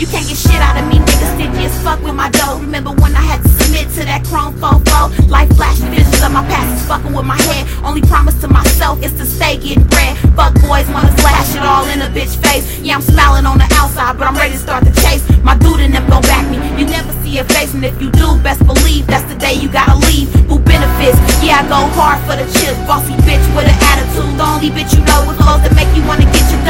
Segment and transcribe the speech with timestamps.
[0.00, 1.28] You can't get shit out of me, nigga.
[1.36, 2.56] Stingy as fuck with my dough.
[2.56, 5.12] Remember when I had to submit to that chrome fofo?
[5.28, 7.68] Life flashing visions of my past is fucking with my head.
[7.84, 10.16] Only promise to myself is to stay getting bread.
[10.32, 12.64] Fuck boys wanna slash it all in a bitch face.
[12.80, 15.20] Yeah, I'm smiling on the outside, but I'm ready to start the chase.
[15.44, 16.56] My dude and them gon' back me.
[16.80, 19.68] You never see a face, and if you do, best believe that's the day you
[19.68, 20.32] gotta leave.
[20.48, 21.20] Who benefits?
[21.44, 22.80] Yeah, I go hard for the chips.
[22.88, 24.32] Bossy bitch with an attitude.
[24.40, 26.64] The only bitch you know with clothes that make you wanna get your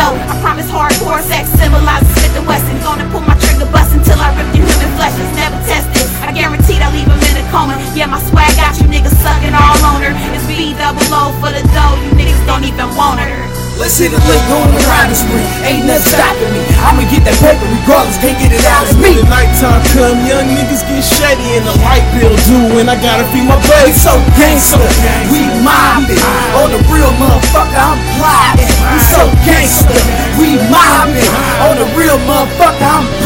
[8.00, 10.16] Yeah, my swag got you niggas sucking all on her.
[10.32, 12.00] It's B double O for the dough.
[12.00, 13.44] You niggas don't even want her.
[13.76, 15.44] Let's hit a lick on the riding spree.
[15.68, 16.64] Ain't nothing stopping me.
[16.80, 19.20] I'ma get that paper regardless, can't get it out of me.
[19.20, 22.96] When the nighttime come, young niggas get shady and the light bill due, and I
[23.04, 23.92] gotta feed my We baby.
[23.92, 24.80] so gangster,
[25.28, 26.24] we mobbing.
[26.56, 28.64] On the real motherfucker, I'm plotting.
[28.64, 30.00] We so gangster,
[30.40, 31.32] we mobbing.
[31.68, 33.19] On the real motherfucker, I'm plotting.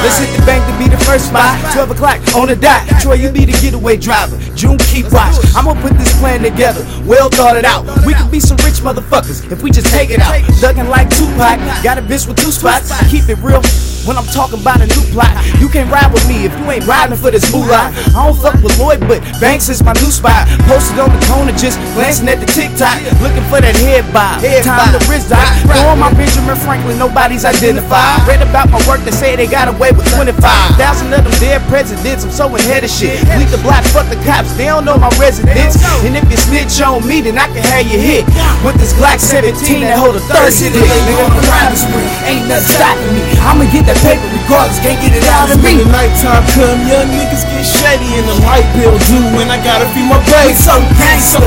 [0.00, 1.60] Let's hit the bank to be the first spot.
[1.72, 2.88] 12 o'clock on the dot.
[3.00, 4.38] Troy, you be the getaway driver.
[4.56, 5.36] June, keep watch.
[5.54, 7.84] I'ma put this plan together, well thought it out.
[8.06, 10.40] We could be some rich motherfuckers if we just take it out.
[10.60, 12.88] Ducking like Tupac, got a bitch with two spots.
[13.10, 13.60] Keep it real.
[14.08, 16.88] When I'm talking about a new plot, you can't ride with me if you ain't
[16.88, 17.92] riding for this moolah.
[18.16, 20.48] I don't fuck with Lloyd, but Banks is my new spot.
[20.64, 24.40] Posted on the corner, just glancing at the TikTok, looking for that head bob.
[24.64, 25.44] Time to wrist dot.
[25.68, 28.24] Throwing my Benjamin Franklin, nobody's identified.
[28.24, 32.24] Read about my work, they say they got away with 25,000 of them dead presidents.
[32.24, 33.18] I'm so ahead of shit.
[33.38, 35.76] Leave the block, fuck the cops, they don't know my residence.
[36.06, 38.24] And if you snitch on me, then I can have you hit.
[38.64, 40.72] With this Glock 17 that hold a third stick.
[40.74, 43.22] Nigga, on riding spree, ain't nothing stopping me.
[43.44, 45.84] I'ma get that paper regardless, can't get it out of When me.
[45.84, 49.88] the nighttime come, young niggas get shady and the light bill due, and I gotta
[49.96, 50.54] feed my We baby.
[50.56, 51.40] so gangster,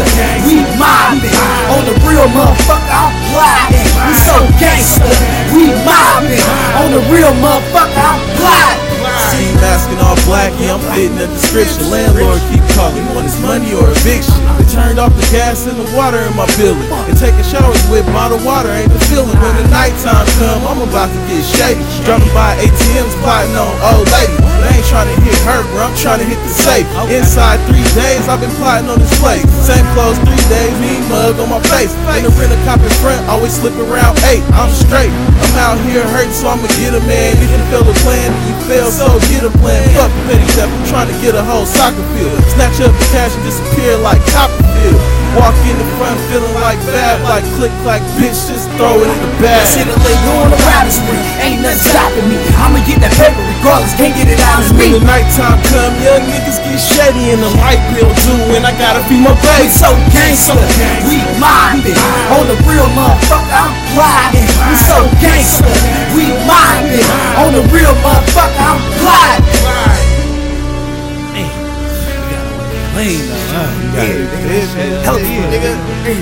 [0.48, 1.32] we mobbing.
[1.74, 3.90] On the real motherfucker, plotting.
[4.06, 5.10] We so gangster,
[5.58, 6.46] we mobbing.
[6.78, 8.94] On the real motherfucker, I'm plotting.
[9.34, 11.90] See masking all black, yeah, I'm fitting the description.
[11.90, 14.38] Landlord keep calling, want his money or eviction.
[14.58, 16.86] They turned off the gas and the water in my building.
[17.10, 19.34] And taking showers with bottled water ain't the feeling.
[19.42, 21.82] When the nighttime come, I'm about to get shady.
[22.06, 24.38] Dropping by ATMs, plotting on old lady.
[24.64, 26.88] I ain't trying to hit her, bro, I'm trying to hit the safe.
[27.12, 29.44] Inside three days, I've been plotting on this place.
[29.60, 31.96] Same clothes, three days, me on my face.
[32.44, 34.20] In the cop in front, always slip around.
[34.52, 35.14] I'm straight.
[35.40, 37.40] I'm out here hurting, so I'ma get a man.
[37.40, 39.80] You feel a plan, you fail, so get a plan.
[39.96, 42.36] Fuck petty theft, I'm trying to get a whole soccer field.
[42.52, 45.00] Snatch up the cash and disappear like Copperfield.
[45.40, 49.20] Walk in the front feeling like Fab, like click, like bitch, just throw it in
[49.24, 49.66] the bag.
[49.66, 52.38] Shit, a late on the riding spree, ain't nothing stopping me.
[52.60, 55.00] I'ma get that paper regardless, can't get it out of When me.
[55.00, 59.04] the nighttime come, young niggas get shady and the light bill due, and I gotta
[59.12, 59.70] feed my We baby.
[59.70, 60.56] so gangster,
[61.08, 61.98] we mobbing.
[62.32, 64.48] On the real motherfucker, I'm plotting.
[64.48, 65.68] We so gangster,
[66.16, 67.08] we mobbing.
[67.44, 69.44] On the real motherfucker, I'm plotting.
[73.84, 75.72] Hell yeah, nigga.
[76.06, 76.22] Hey,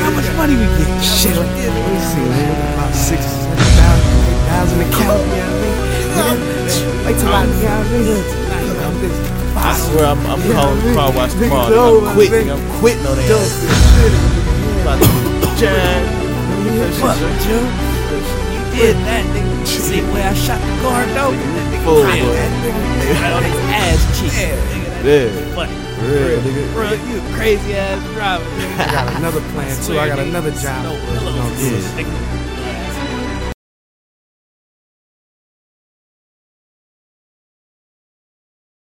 [0.00, 1.02] How much money we get?
[1.04, 1.68] Shit, like this.
[1.68, 2.74] Let me see, man.
[2.74, 5.20] About six, seven thousand, eight thousand account.
[5.20, 6.91] You know what I mean?
[7.04, 8.78] Wait till I, you know I mean?
[8.82, 12.04] I'm just I swear I'm, I'm calling the car wash tomorrow.
[12.06, 12.50] I'm quitting.
[12.50, 13.30] I'm quitting on that.
[13.30, 14.82] as.
[14.82, 16.22] About to jam.
[17.02, 17.60] Fuck, Joe.
[18.52, 19.66] You did that, nigga.
[19.66, 21.32] See where I shot the guard, though?
[21.34, 23.20] That nigga Full cracked that nigga.
[23.20, 24.32] Right on his ass cheek.
[24.32, 25.54] Nigga, that Yeah.
[25.54, 25.76] funny.
[26.02, 26.72] Real, nigga.
[26.72, 28.42] Bro, you a crazy ass driver.
[28.80, 29.98] I got another plan too.
[29.98, 30.82] I got another job.
[30.84, 31.84] No pillows.
[31.94, 32.10] Nigga,